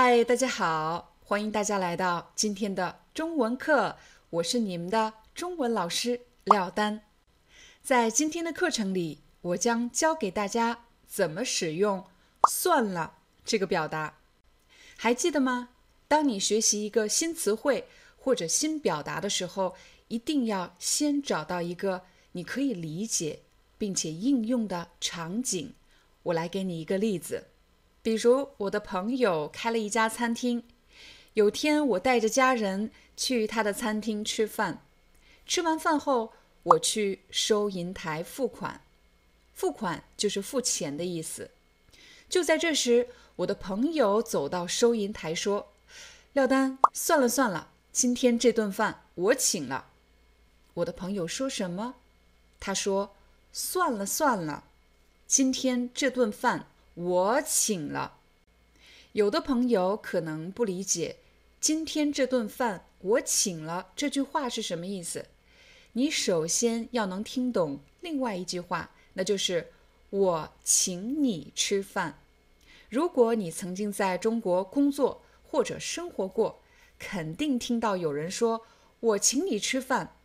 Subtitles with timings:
[0.00, 3.96] 嗨，大家好，欢迎大家来到今天的中文课，
[4.30, 7.02] 我是你们的中文老师廖丹。
[7.82, 12.06] 在今天的课程里，我将教给大家怎么使用
[12.48, 14.18] “算了”这个表达，
[14.96, 15.70] 还记得吗？
[16.06, 19.74] 当你学习一个新词汇或者新表达的时候，
[20.06, 23.40] 一定要先找到一个你可以理解
[23.76, 25.74] 并且应用的场景。
[26.22, 27.48] 我来给你一个例子。
[28.08, 30.64] 比如，我的朋友开了一家餐厅。
[31.34, 34.82] 有天，我带着家人去他的餐厅吃饭。
[35.44, 38.80] 吃完饭后，我去收银台付款。
[39.52, 41.50] 付款就是付钱的意思。
[42.30, 45.68] 就在这时，我的朋友走到收银台说
[46.32, 49.88] ：“廖丹，算了算了，今天这顿饭我请了。”
[50.72, 51.96] 我的朋友说什么？
[52.58, 53.14] 他说
[53.52, 54.64] ：“算了算了，
[55.26, 56.68] 今天这顿饭。”
[56.98, 58.18] 我请了，
[59.12, 61.18] 有的朋友可能不理解，
[61.60, 65.26] 今天这顿饭我请了这句话是什么意思？
[65.92, 69.70] 你首先要能听懂另外一句话，那就是
[70.10, 72.18] 我请你吃饭。
[72.88, 76.58] 如果你曾经在中国工作或者生活过，
[76.98, 78.66] 肯定听到有人说
[78.98, 80.16] 我请你吃饭。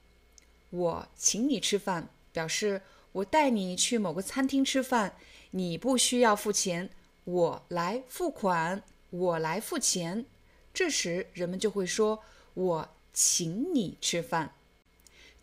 [0.71, 5.15] 我请你吃饭，表示我带你去某个餐厅吃饭。
[5.55, 6.89] 你不需要付钱，
[7.25, 10.25] 我来付款，我来付钱。
[10.73, 12.23] 这时人们就会说
[12.55, 14.55] ：“我请你吃饭。”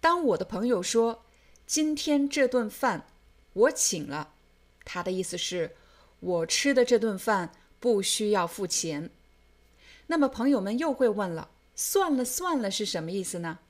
[0.01, 1.23] 当我的朋友说
[1.65, 3.07] ：“今天这顿饭
[3.53, 4.35] 我请了”，
[4.85, 5.77] 他的意思是：
[6.19, 9.11] 我吃的这顿饭不需要付钱。
[10.09, 13.61] 那么朋友们又会问了：“算了算了是什么意思呢？”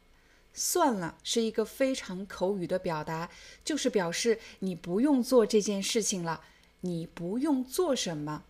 [0.52, 3.30] 算了，是一个非常口语的表达，
[3.64, 6.42] 就是表示你不用做这件事情了，
[6.80, 8.44] 你不用做什么。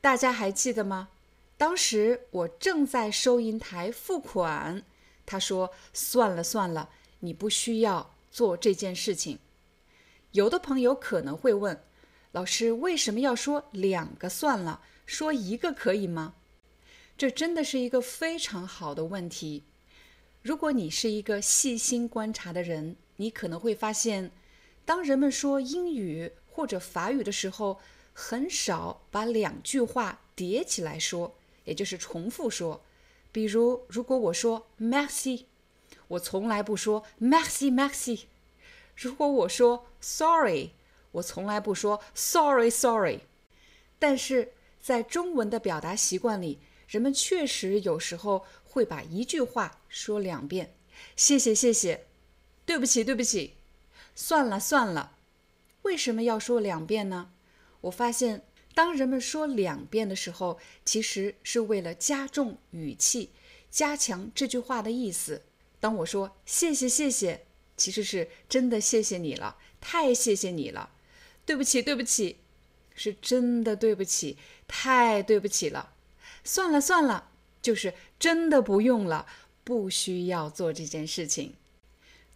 [0.00, 1.08] 大家还记得吗？
[1.56, 4.82] 当时我正在收银台付款，
[5.24, 9.38] 他说：“算了算了，你不需要做这件事情。”
[10.32, 11.80] 有的朋友可能会问，
[12.32, 16.34] 老师为什么要说两个算了，说一个可以吗？
[17.16, 19.62] 这真的是一个非常好的问题。
[20.44, 24.30] 如果你是一个细心观察的人，你可能会发现，
[24.84, 27.80] 当人们说英语或者法语的时候，
[28.12, 31.34] 很少把两句话叠起来说，
[31.64, 32.82] 也就是重复说。
[33.32, 35.44] 比如，如果我说 “merci”，
[36.08, 38.26] 我从来不说 “merci merci”；
[38.94, 40.72] 如果我说 “sorry”，
[41.12, 43.20] 我从来不说 “sorry sorry”。
[43.98, 48.44] 但是在中文的表达习惯里，人们确实有时候。
[48.74, 50.74] 会把一句话说两遍，
[51.14, 52.06] 谢谢谢谢，
[52.66, 53.54] 对不起对不起，
[54.16, 55.16] 算了算了。
[55.82, 57.30] 为什么要说两遍呢？
[57.82, 63.30] 我发现，当人们说两遍的时候，其实是为了加重语气，
[63.70, 65.42] 加强这句话的意思。
[65.78, 67.46] 当我说谢谢谢谢，
[67.76, 70.90] 其实是真的谢谢你了，太谢谢你了。
[71.46, 72.38] 对不起对不起，
[72.96, 74.36] 是真的对不起，
[74.66, 75.92] 太对不起了。
[76.42, 77.30] 算了算了。
[77.64, 79.26] 就是真的不用了，
[79.64, 81.54] 不需要做这件事情。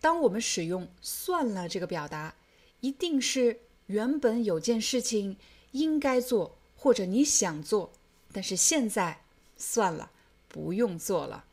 [0.01, 2.35] 当我们使用“算了”这个表达，
[2.81, 5.37] 一定是原本有件事情
[5.73, 7.93] 应该做，或者你想做，
[8.33, 9.21] 但是现在
[9.59, 10.11] 算了，
[10.49, 11.45] 不用做了。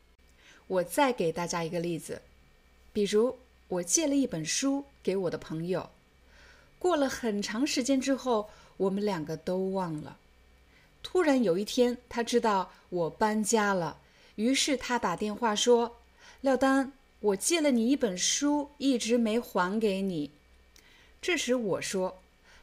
[0.68, 2.22] 我再给大家一个例子，
[2.94, 3.36] 比如
[3.68, 5.90] 我借了一本书给我的朋友，
[6.78, 8.48] 过了很长时间之后，
[8.78, 10.16] 我们两个都忘了。
[11.08, 14.00] 突然有一天，他知道我搬家了，
[14.34, 15.98] 于是他打电话说
[16.42, 20.32] ：“廖丹，我借了你一本书，一直没还给你。”
[21.22, 22.18] 这时我说：“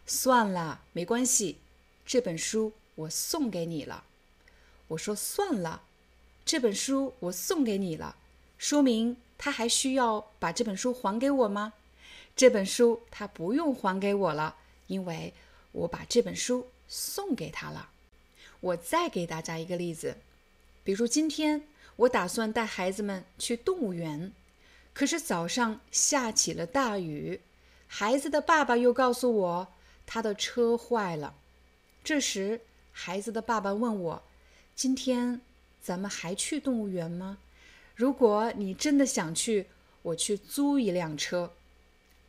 [0.05, 1.59] 算了，没关系，
[2.05, 4.03] 这本书我送给你了。”
[4.89, 5.83] 我说：“算了，
[6.43, 8.17] 这本书我送给你了，
[8.57, 11.71] 说明他还需要把这本书还给我吗？
[12.35, 14.57] 这本书他不用还给我了，
[14.87, 15.33] 因为
[15.71, 17.91] 我把这本书送给他了。”
[18.63, 20.15] 我再给大家一个例子，
[20.85, 21.67] 比如今天
[21.97, 24.31] 我打算带孩子们去动物园，
[24.93, 27.41] 可是早上下起了大雨，
[27.87, 29.67] 孩子的爸爸又告诉我
[30.05, 31.35] 他的车坏了。
[32.05, 32.61] 这时，
[32.93, 34.23] 孩子的爸爸问我
[34.73, 35.41] ：“今天
[35.81, 37.39] 咱们还去动物园吗？
[37.95, 39.67] 如果你真的想去，
[40.03, 41.51] 我去租一辆车。”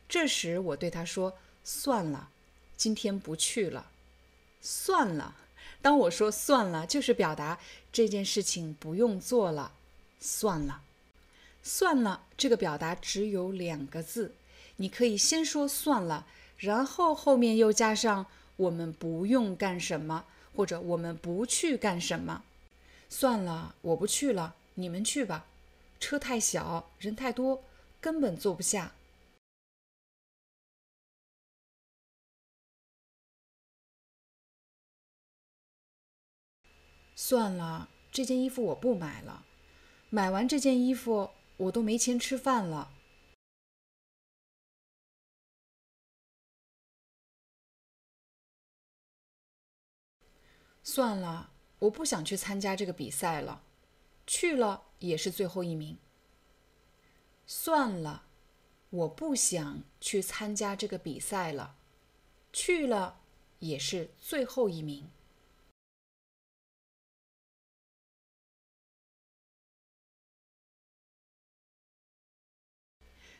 [0.09, 2.27] 这时，我对他说：“算了，
[2.75, 3.89] 今天不去了。”
[4.59, 5.33] 算了。
[5.85, 7.59] 当我说“算了”，就是表达
[7.93, 9.71] 这件事情不用做了。
[10.19, 10.81] 算了，
[11.61, 14.33] 算了，这个表达只有两个字，
[14.77, 16.25] 你可以先说“算了”，
[16.57, 18.25] 然后后面又加上
[18.57, 22.41] “我们不用干什么”或者“我们不去干什么”。
[23.07, 25.45] 算了，我不去了，你们去吧。
[25.99, 27.61] 车太小，人太多，
[28.01, 28.93] 根本坐不下。
[37.15, 39.45] 算了，这件衣服我不买了。
[40.09, 42.91] 买完这件衣服，我都没钱吃饭了。
[50.83, 53.63] 算了，我不想去参加这个比赛了。
[54.27, 55.97] 去了也是最后一名。
[57.47, 58.25] 算了，
[58.89, 61.77] 我不想去参加这个比赛了。
[62.51, 63.21] 去了
[63.59, 65.09] 也是最后一名。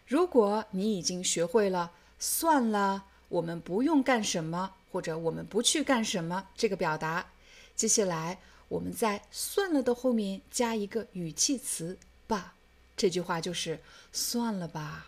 [0.07, 7.25] 如果你已经学会了“算了，我们不用干什么”或者“我们不去干什么”这个表达，
[7.75, 8.37] 接下来
[8.67, 11.97] 我们在“算了”的后面加一个语气词
[12.27, 12.53] “吧”，
[12.95, 13.79] 这句话就是
[14.13, 15.07] “算了吧”。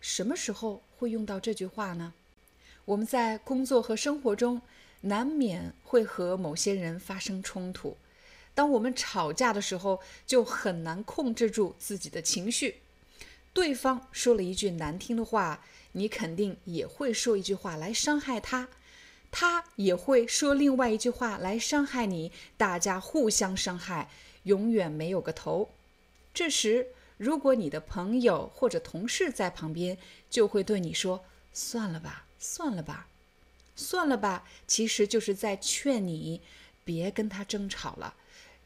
[0.00, 2.14] 什么时候会用到这句话呢？
[2.84, 4.62] 我们在工作和生活中
[5.00, 7.96] 难免会和某些人发生冲突，
[8.54, 12.76] 当我们吵架的时候，就很难控制住自己的情绪。
[13.58, 18.68] 对方说了一句难听的话，你肯定也会说一句话来伤害他，
[19.32, 24.08] 他也会说另外一句话来伤害你，大家互相伤害，
[24.44, 25.70] 永远没有个头。
[26.32, 29.98] 这时，如果你的朋友或者同事在旁边，
[30.30, 33.08] 就会对你说：“算了吧，算了吧，
[33.74, 36.40] 算了吧。”其实就是在劝你
[36.84, 38.14] 别跟他争吵了，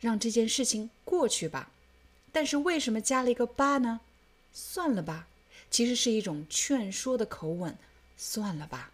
[0.00, 1.71] 让这件事情过去吧。
[2.31, 4.00] 但是为什么加了一个“吧”呢？
[4.52, 5.28] 算了吧，
[5.70, 7.76] 其实是一种劝说的口吻。
[8.16, 8.93] 算了吧，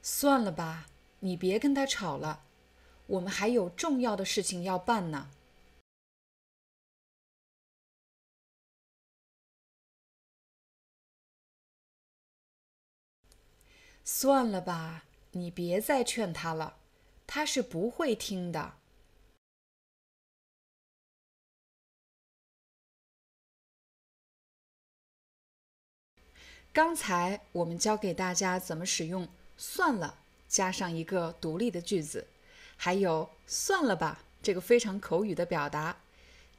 [0.00, 0.86] 算了吧，
[1.20, 2.44] 你别跟他吵了，
[3.06, 5.30] 我们还有重要的事情要办呢。
[14.02, 16.78] 算了吧，你别再劝他了，
[17.26, 18.76] 他是不会听的。
[26.78, 29.26] 刚才我们教给大家怎么使用
[29.58, 30.14] “算了”
[30.46, 32.24] 加上一个独立的句子，
[32.76, 35.96] 还有“算了吧”这个非常口语的表达。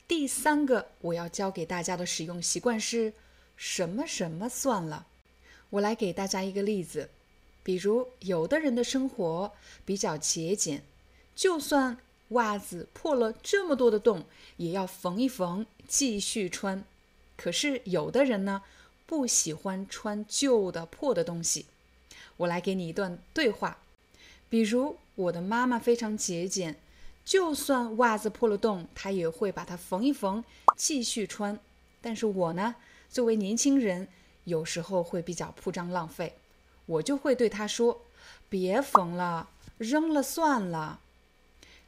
[0.10, 3.14] 第三个我要教给大家的使用习惯是
[3.56, 5.08] “什么什么算了”。
[5.72, 7.10] 我来给大家一个例子，
[7.64, 9.54] 比如有的人的生活
[9.86, 10.84] 比较节俭，
[11.34, 11.98] 就算
[12.32, 14.26] 袜子破了这么多的洞，
[14.58, 16.84] 也要缝一缝继续穿。
[17.38, 18.62] 可是有的人呢？
[19.10, 21.66] 不喜欢穿旧的破的东西，
[22.38, 23.80] 我来给你一段对话。
[24.48, 26.80] 比如，我的妈妈非常节俭，
[27.26, 30.44] 就算袜子破了洞，她也会把它缝一缝，
[30.78, 31.60] 继续穿。
[32.02, 32.76] 但是我呢，
[33.10, 34.08] 作为年轻人，
[34.44, 36.36] 有时候会比较铺张浪费，
[36.86, 38.02] 我就会对她说
[38.48, 39.50] ：“别缝了，
[39.80, 41.00] 扔了算了。”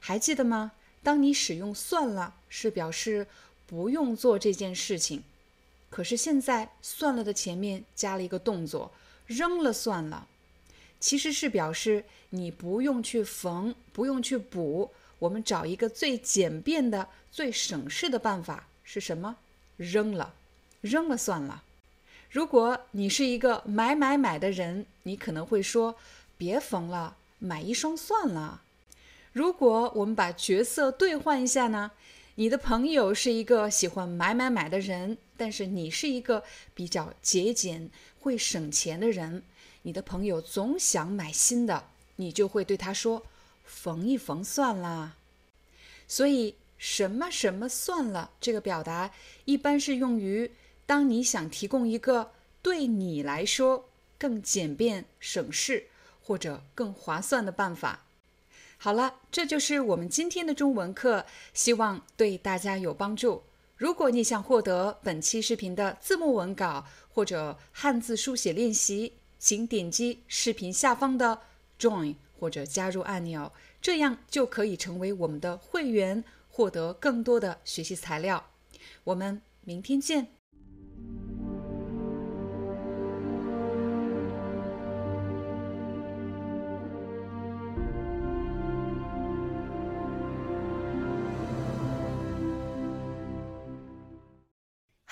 [0.01, 0.71] 还记得吗？
[1.03, 3.27] 当你使用“算了”，是表示
[3.67, 5.23] 不用做这件事情。
[5.91, 8.91] 可是现在算了的前面加了一个动作，
[9.27, 10.25] 扔了算了，
[10.99, 19.35] 其实是表示你不用去缝，不用去补，我们找一个最简便的、最省事的办法是什么？
[19.75, 20.33] 扔了，
[20.79, 21.61] 扔了算了。
[22.29, 25.95] 如果你是一个买买买的人，你可能会说
[26.37, 28.61] 别缝了，买一双算了。
[29.33, 31.91] 如果我们把角色兑换一下呢？
[32.41, 36.43] 你的朋友是一个喜欢买买买的人，但是你是一个
[36.73, 39.43] 比较节俭、会省钱的人。
[39.83, 43.27] 你的朋友总想买新的，你就会对他说
[43.63, 45.17] ：“缝一缝算了。”
[46.09, 49.11] 所以“什么什么算了”这个表达
[49.45, 50.49] 一般是用于
[50.87, 52.31] 当你想提供一个
[52.63, 58.07] 对你来说更简便、省事或者更划算的办法。
[58.83, 61.23] 好了，这就是我们今天的中文课，
[61.53, 63.43] 希望对大家有帮助。
[63.75, 71.39] 如果你想获得本期视频的字幕文稿或者汉字书写练习，请点击视频下方的
[71.77, 78.43] Join 或者加入按钮，这样就可以成为我们的会员，获得更多的学习材料。
[79.03, 80.40] 我们明天见。